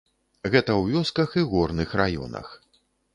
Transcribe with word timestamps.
Гэта 0.53 0.71
ў 0.79 0.83
вёсках 0.95 1.35
і 1.41 1.43
горных 1.51 1.93
раёнах. 2.01 2.47